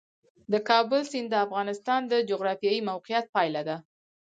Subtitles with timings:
[0.51, 3.77] د کابل سیند د افغانستان د جغرافیایي موقیعت پایله ده.